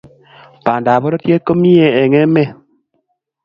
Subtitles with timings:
[0.63, 2.51] pandap pororyet ko mie eng emet